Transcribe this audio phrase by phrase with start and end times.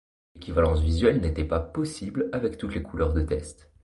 [0.33, 3.69] L'équivalence visuelle n'était pas possible avec toutes les couleurs de tests.